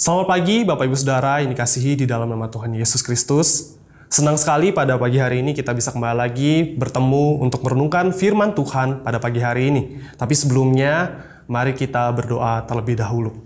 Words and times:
Selamat 0.00 0.32
pagi 0.32 0.64
Bapak 0.64 0.88
Ibu 0.88 0.96
Saudara 0.96 1.44
yang 1.44 1.52
dikasihi 1.52 1.92
di 1.92 2.08
dalam 2.08 2.24
nama 2.24 2.48
Tuhan 2.48 2.72
Yesus 2.72 3.04
Kristus. 3.04 3.76
Senang 4.08 4.40
sekali 4.40 4.72
pada 4.72 4.96
pagi 4.96 5.20
hari 5.20 5.44
ini 5.44 5.52
kita 5.52 5.76
bisa 5.76 5.92
kembali 5.92 6.16
lagi 6.16 6.72
bertemu 6.72 7.44
untuk 7.44 7.60
merenungkan 7.60 8.08
firman 8.16 8.56
Tuhan 8.56 9.04
pada 9.04 9.20
pagi 9.20 9.44
hari 9.44 9.68
ini. 9.68 10.00
Tapi 10.16 10.32
sebelumnya, 10.32 11.20
mari 11.52 11.76
kita 11.76 12.08
berdoa 12.16 12.64
terlebih 12.64 12.96
dahulu. 12.96 13.44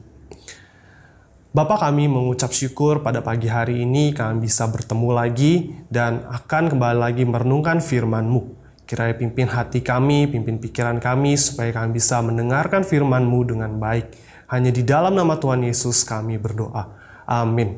Bapak 1.50 1.90
kami 1.90 2.06
mengucap 2.06 2.54
syukur 2.54 3.02
pada 3.02 3.18
pagi 3.18 3.50
hari 3.50 3.82
ini 3.82 4.14
kami 4.14 4.46
bisa 4.46 4.70
bertemu 4.70 5.10
lagi 5.10 5.74
dan 5.90 6.22
akan 6.22 6.70
kembali 6.70 6.98
lagi 7.02 7.26
merenungkan 7.26 7.82
firman-Mu. 7.82 8.62
Kiranya 8.86 9.18
pimpin 9.18 9.50
hati 9.50 9.82
kami, 9.82 10.30
pimpin 10.30 10.62
pikiran 10.62 11.02
kami 11.02 11.34
supaya 11.34 11.74
kami 11.74 11.98
bisa 11.98 12.22
mendengarkan 12.22 12.86
firman-Mu 12.86 13.42
dengan 13.42 13.74
baik. 13.82 14.33
Hanya 14.54 14.70
di 14.70 14.86
dalam 14.86 15.18
nama 15.18 15.34
Tuhan 15.34 15.66
Yesus 15.66 16.06
kami 16.06 16.38
berdoa. 16.38 16.86
Amin. 17.26 17.74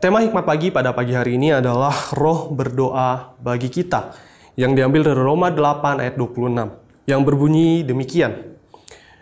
Tema 0.00 0.24
hikmat 0.24 0.48
pagi 0.48 0.72
pada 0.72 0.96
pagi 0.96 1.12
hari 1.12 1.36
ini 1.36 1.52
adalah 1.52 1.92
roh 2.16 2.48
berdoa 2.48 3.36
bagi 3.36 3.68
kita 3.68 4.16
yang 4.56 4.72
diambil 4.72 5.12
dari 5.12 5.20
Roma 5.20 5.52
8 5.52 6.00
ayat 6.00 6.16
26 6.16 6.56
yang 7.04 7.20
berbunyi 7.20 7.84
demikian. 7.84 8.56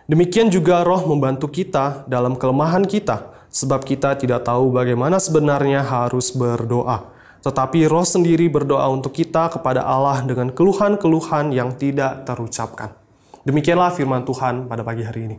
Demikian 0.07 0.55
juga 0.55 0.87
roh 0.87 1.03
membantu 1.11 1.51
kita 1.51 2.07
dalam 2.07 2.39
kelemahan 2.39 2.87
kita 2.87 3.51
sebab 3.51 3.83
kita 3.83 4.15
tidak 4.23 4.47
tahu 4.47 4.71
bagaimana 4.71 5.19
sebenarnya 5.19 5.83
harus 5.83 6.31
berdoa. 6.31 7.11
Tetapi 7.43 7.91
roh 7.91 8.07
sendiri 8.07 8.47
berdoa 8.47 8.87
untuk 8.87 9.19
kita 9.19 9.51
kepada 9.51 9.83
Allah 9.83 10.23
dengan 10.23 10.55
keluhan-keluhan 10.55 11.51
yang 11.51 11.75
tidak 11.75 12.23
terucapkan. 12.23 13.08
Demikianlah 13.47 13.95
firman 13.95 14.27
Tuhan 14.27 14.67
pada 14.67 14.83
pagi 14.83 15.07
hari 15.07 15.31
ini. 15.31 15.39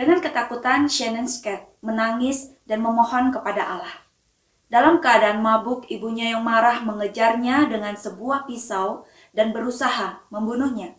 Dengan 0.00 0.16
ketakutan, 0.24 0.88
Shannon 0.88 1.28
Scott 1.28 1.76
menangis 1.84 2.56
dan 2.64 2.80
memohon 2.80 3.28
kepada 3.36 3.76
Allah. 3.76 3.94
Dalam 4.72 5.02
keadaan 5.02 5.44
mabuk, 5.44 5.84
ibunya 5.92 6.32
yang 6.32 6.40
marah 6.40 6.80
mengejarnya 6.80 7.68
dengan 7.68 7.98
sebuah 7.98 8.48
pisau 8.48 9.04
dan 9.36 9.52
berusaha 9.52 10.24
membunuhnya. 10.32 10.96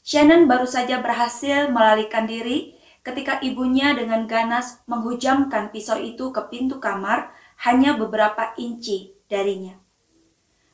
Shannon 0.00 0.48
baru 0.48 0.64
saja 0.64 1.04
berhasil 1.04 1.68
melalikan 1.68 2.24
diri 2.24 2.80
ketika 3.04 3.44
ibunya 3.44 3.92
dengan 3.92 4.24
ganas 4.24 4.80
menghujamkan 4.88 5.68
pisau 5.68 6.00
itu 6.00 6.32
ke 6.32 6.40
pintu 6.48 6.80
kamar 6.80 7.34
hanya 7.60 7.92
beberapa 7.92 8.56
inci 8.56 9.12
darinya. 9.28 9.76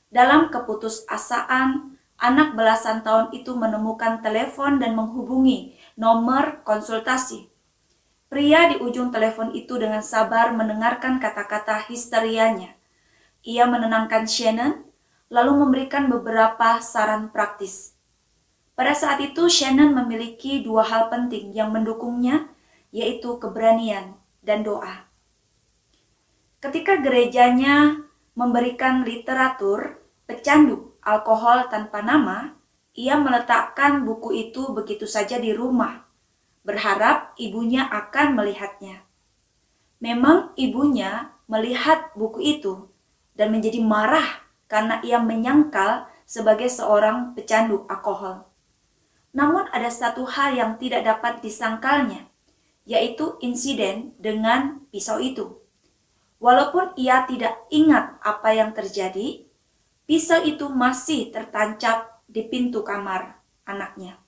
Dalam 0.06 0.54
keputusasaan, 0.54 1.98
anak 2.16 2.54
belasan 2.56 3.02
tahun 3.02 3.34
itu 3.34 3.52
menemukan 3.58 4.22
telepon 4.22 4.78
dan 4.78 4.96
menghubungi 4.96 5.76
nomor 5.98 6.62
konsultasi. 6.62 7.50
Pria 8.26 8.70
di 8.74 8.82
ujung 8.82 9.14
telepon 9.14 9.54
itu 9.54 9.78
dengan 9.78 10.02
sabar 10.02 10.50
mendengarkan 10.50 11.22
kata-kata 11.22 11.86
histerianya. 11.86 12.74
Ia 13.46 13.70
menenangkan 13.70 14.26
Shannon, 14.26 14.82
lalu 15.30 15.62
memberikan 15.62 16.10
beberapa 16.10 16.82
saran 16.82 17.30
praktis. 17.30 17.94
Pada 18.74 18.92
saat 18.92 19.22
itu, 19.22 19.46
Shannon 19.46 19.94
memiliki 19.94 20.60
dua 20.60 20.82
hal 20.84 21.06
penting 21.06 21.54
yang 21.54 21.70
mendukungnya, 21.70 22.50
yaitu 22.90 23.38
keberanian 23.38 24.18
dan 24.42 24.66
doa. 24.66 25.06
Ketika 26.58 26.98
gerejanya 26.98 28.05
memberikan 28.36 29.02
literatur 29.02 29.98
pecandu 30.28 30.94
alkohol 31.00 31.72
tanpa 31.72 32.04
nama, 32.04 32.54
ia 32.92 33.16
meletakkan 33.16 34.04
buku 34.04 34.52
itu 34.52 34.70
begitu 34.76 35.08
saja 35.08 35.40
di 35.40 35.56
rumah 35.56 36.06
berharap 36.66 37.32
ibunya 37.38 37.86
akan 37.86 38.34
melihatnya. 38.34 39.06
Memang 40.02 40.52
ibunya 40.58 41.30
melihat 41.46 42.10
buku 42.18 42.58
itu 42.58 42.90
dan 43.38 43.54
menjadi 43.54 43.78
marah 43.80 44.44
karena 44.66 44.98
ia 45.06 45.22
menyangkal 45.22 46.10
sebagai 46.26 46.66
seorang 46.66 47.38
pecandu 47.38 47.86
alkohol. 47.86 48.50
Namun 49.30 49.70
ada 49.70 49.86
satu 49.86 50.26
hal 50.26 50.58
yang 50.58 50.74
tidak 50.82 51.06
dapat 51.06 51.38
disangkalnya, 51.38 52.26
yaitu 52.82 53.38
insiden 53.38 54.12
dengan 54.18 54.82
pisau 54.90 55.22
itu. 55.22 55.62
Walaupun 56.36 56.92
ia 57.00 57.24
tidak 57.24 57.56
ingat 57.72 58.20
apa 58.20 58.52
yang 58.52 58.76
terjadi, 58.76 59.48
pisau 60.04 60.44
itu 60.44 60.68
masih 60.68 61.32
tertancap 61.32 62.20
di 62.28 62.44
pintu 62.44 62.84
kamar 62.84 63.40
anaknya. 63.64 64.20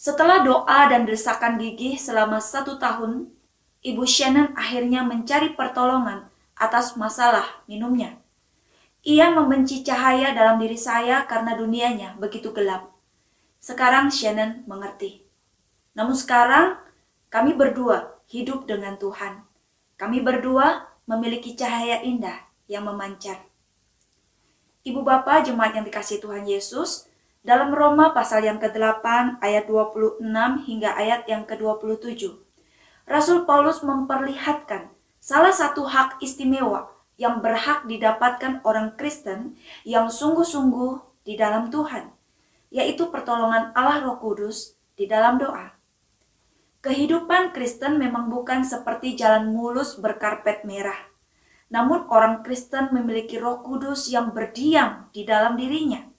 Setelah 0.00 0.40
doa 0.40 0.88
dan 0.88 1.04
desakan 1.04 1.60
gigih 1.60 2.00
selama 2.00 2.40
satu 2.40 2.80
tahun, 2.80 3.28
Ibu 3.80 4.04
Shannon 4.04 4.52
akhirnya 4.56 5.04
mencari 5.04 5.52
pertolongan 5.56 6.28
atas 6.56 6.96
masalah 6.96 7.64
minumnya. 7.64 8.20
Ia 9.00 9.32
membenci 9.32 9.80
cahaya 9.80 10.36
dalam 10.36 10.60
diri 10.60 10.76
saya 10.76 11.24
karena 11.24 11.56
dunianya 11.56 12.20
begitu 12.20 12.52
gelap. 12.52 12.92
Sekarang 13.60 14.12
Shannon 14.12 14.64
mengerti. 14.68 15.24
Namun 15.96 16.12
sekarang 16.12 16.76
kami 17.32 17.56
berdua 17.56 18.20
hidup 18.28 18.68
dengan 18.68 19.00
Tuhan. 19.00 19.49
Kami 20.00 20.24
berdua 20.24 20.88
memiliki 21.04 21.52
cahaya 21.52 22.00
indah 22.00 22.48
yang 22.64 22.88
memancar. 22.88 23.44
Ibu 24.80 25.04
bapak 25.04 25.44
jemaat 25.44 25.76
yang 25.76 25.84
dikasih 25.84 26.24
Tuhan 26.24 26.48
Yesus, 26.48 27.04
dalam 27.44 27.68
Roma 27.76 28.16
pasal 28.16 28.48
yang 28.48 28.56
ke-8 28.56 29.36
ayat 29.44 29.68
26 29.68 30.24
hingga 30.64 30.96
ayat 30.96 31.28
yang 31.28 31.44
ke-27, 31.44 32.32
Rasul 33.04 33.44
Paulus 33.44 33.84
memperlihatkan 33.84 34.88
salah 35.20 35.52
satu 35.52 35.84
hak 35.84 36.16
istimewa 36.24 36.88
yang 37.20 37.44
berhak 37.44 37.84
didapatkan 37.84 38.64
orang 38.64 38.96
Kristen 38.96 39.60
yang 39.84 40.08
sungguh-sungguh 40.08 41.24
di 41.28 41.36
dalam 41.36 41.68
Tuhan, 41.68 42.08
yaitu 42.72 43.12
pertolongan 43.12 43.76
Allah 43.76 44.00
Roh 44.00 44.16
Kudus 44.16 44.80
di 44.96 45.04
dalam 45.04 45.36
doa. 45.36 45.79
Kehidupan 46.80 47.52
Kristen 47.52 48.00
memang 48.00 48.32
bukan 48.32 48.64
seperti 48.64 49.16
jalan 49.16 49.52
mulus 49.52 50.00
berkarpet 50.00 50.64
merah. 50.64 50.96
Namun 51.68 52.08
orang 52.08 52.40
Kristen 52.40 52.90
memiliki 52.90 53.36
Roh 53.36 53.60
Kudus 53.60 54.08
yang 54.08 54.32
berdiam 54.32 55.06
di 55.12 55.22
dalam 55.28 55.54
dirinya 55.60 56.10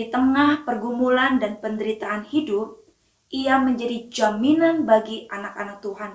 di 0.00 0.08
tengah 0.08 0.62
pergumulan 0.62 1.42
dan 1.42 1.58
penderitaan 1.58 2.24
hidup, 2.24 2.78
ia 3.28 3.58
menjadi 3.58 4.08
jaminan 4.08 4.86
bagi 4.86 5.28
anak-anak 5.28 5.82
Tuhan. 5.82 6.12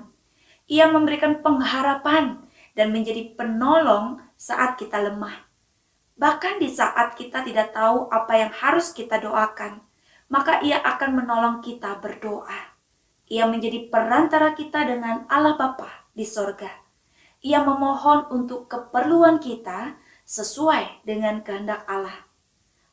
Ia 0.65 0.89
memberikan 0.89 1.45
pengharapan 1.45 2.49
dan 2.73 2.89
menjadi 2.89 3.35
penolong 3.37 4.25
saat 4.39 4.79
kita 4.81 4.99
lemah. 5.05 5.45
Bahkan 6.17 6.63
di 6.63 6.71
saat 6.71 7.13
kita 7.13 7.43
tidak 7.43 7.75
tahu 7.75 8.07
apa 8.09 8.33
yang 8.39 8.51
harus 8.55 8.89
kita 8.95 9.19
doakan, 9.19 9.83
maka 10.31 10.63
ia 10.63 10.79
akan 10.81 11.21
menolong 11.21 11.57
kita 11.61 11.99
berdoa. 11.99 12.74
Ia 13.25 13.49
menjadi 13.49 13.89
perantara 13.89 14.53
kita 14.53 14.85
dengan 14.85 15.25
Allah 15.29 15.57
Bapa 15.57 16.09
di 16.13 16.21
sorga. 16.21 16.69
Ia 17.41 17.61
memohon 17.65 18.29
untuk 18.29 18.69
keperluan 18.69 19.41
kita 19.41 19.97
sesuai 20.25 21.05
dengan 21.05 21.41
kehendak 21.41 21.85
Allah. 21.89 22.25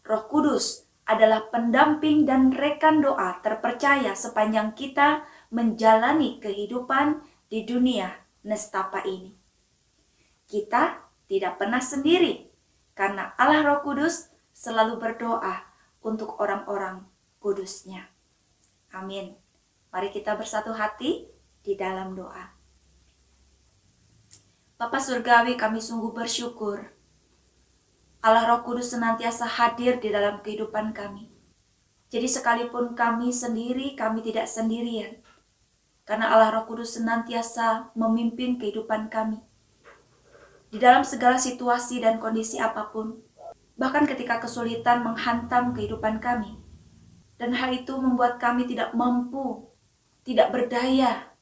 Roh 0.05 0.25
Kudus 0.29 0.89
adalah 1.05 1.49
pendamping 1.53 2.25
dan 2.25 2.53
rekan 2.53 3.05
doa 3.05 3.41
terpercaya 3.45 4.17
sepanjang 4.17 4.73
kita 4.73 5.25
menjalani 5.53 6.41
kehidupan 6.41 7.21
di 7.53 7.69
dunia 7.69 8.13
nestapa 8.45 9.05
ini. 9.05 9.37
Kita 10.49 11.01
tidak 11.29 11.61
pernah 11.61 11.81
sendiri 11.81 12.49
karena 12.97 13.37
Allah 13.37 13.65
Roh 13.65 13.81
Kudus 13.85 14.33
selalu 14.53 15.01
berdoa 15.01 15.65
untuk 16.05 16.41
orang-orang 16.41 17.09
kudusnya. 17.41 18.09
Amin. 18.93 19.42
Mari 19.93 20.09
kita 20.09 20.41
bersatu 20.41 20.73
hati 20.73 21.29
di 21.61 21.77
dalam 21.77 22.17
doa. 22.17 22.57
Bapak 24.81 25.05
Surgawi 25.05 25.55
kami 25.61 25.85
sungguh 25.85 26.17
bersyukur 26.17 26.81
Allah 28.23 28.47
Roh 28.49 28.63
Kudus 28.63 28.95
senantiasa 28.95 29.45
hadir 29.45 29.99
di 29.99 30.15
dalam 30.15 30.41
kehidupan 30.47 30.95
kami. 30.95 31.27
Jadi 32.07 32.25
sekalipun 32.31 32.95
kami 32.95 33.35
sendiri, 33.35 33.99
kami 33.99 34.23
tidak 34.23 34.47
sendirian. 34.47 35.19
Karena 36.07 36.31
Allah 36.31 36.55
Roh 36.55 36.71
Kudus 36.71 36.95
senantiasa 36.95 37.91
memimpin 37.99 38.63
kehidupan 38.63 39.11
kami. 39.11 39.43
Di 40.71 40.79
dalam 40.79 41.03
segala 41.03 41.35
situasi 41.35 41.99
dan 41.99 42.23
kondisi 42.23 42.63
apa 42.63 42.95
pun, 42.95 43.21
bahkan 43.75 44.07
ketika 44.07 44.39
kesulitan 44.39 45.03
menghantam 45.03 45.75
kehidupan 45.75 46.23
kami. 46.23 46.63
Dan 47.43 47.59
hal 47.59 47.75
itu 47.75 47.99
membuat 47.99 48.39
kami 48.39 48.71
tidak 48.71 48.95
mampu, 48.95 49.72
tidak 50.23 50.55
berdaya 50.55 51.35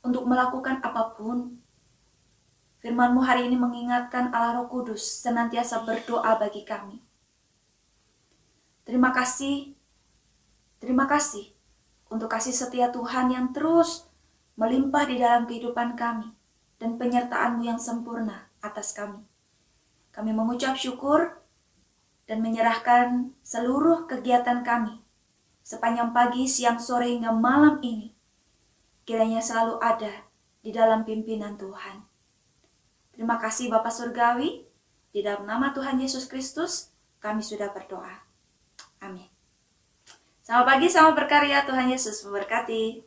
untuk 0.00 0.24
melakukan 0.24 0.80
apa 0.80 1.16
pun 1.16 1.60
Firmanmu 2.76 3.18
hari 3.24 3.50
ini 3.50 3.58
mengingatkan 3.58 4.30
Allah 4.30 4.62
Roh 4.62 4.68
Kudus 4.70 5.02
senantiasa 5.24 5.82
berdoa 5.82 6.38
bagi 6.38 6.62
kami. 6.62 7.02
Terima 8.86 9.10
kasih 9.10 9.74
Terima 10.76 11.08
kasih 11.08 11.56
untuk 12.12 12.28
kasih 12.28 12.52
setia 12.52 12.92
Tuhan 12.92 13.32
yang 13.32 13.50
terus 13.56 14.06
melimpah 14.60 15.08
di 15.08 15.16
dalam 15.16 15.48
kehidupan 15.48 15.96
kami 15.96 16.30
dan 16.76 17.00
penyertaan-Mu 17.00 17.64
yang 17.64 17.80
sempurna 17.80 18.52
atas 18.60 18.92
kami. 18.92 19.24
Kami 20.12 20.30
mengucap 20.36 20.76
syukur 20.76 21.40
dan 22.28 22.44
menyerahkan 22.44 23.32
seluruh 23.40 24.04
kegiatan 24.04 24.60
kami 24.60 25.00
sepanjang 25.66 26.14
pagi, 26.14 26.46
siang, 26.46 26.78
sore, 26.78 27.10
hingga 27.10 27.34
malam 27.34 27.82
ini. 27.82 28.14
Kiranya 29.02 29.42
selalu 29.42 29.82
ada 29.82 30.30
di 30.62 30.70
dalam 30.70 31.02
pimpinan 31.02 31.58
Tuhan. 31.58 32.06
Terima 33.10 33.34
kasih 33.42 33.66
Bapak 33.66 33.90
Surgawi, 33.90 34.62
di 35.10 35.20
dalam 35.26 35.42
nama 35.42 35.74
Tuhan 35.74 35.98
Yesus 35.98 36.30
Kristus, 36.30 36.94
kami 37.18 37.42
sudah 37.42 37.74
berdoa. 37.74 38.22
Amin. 39.02 39.26
Selamat 40.46 40.78
pagi, 40.78 40.86
selamat 40.86 41.14
berkarya. 41.18 41.66
Tuhan 41.66 41.90
Yesus 41.90 42.22
memberkati. 42.22 43.02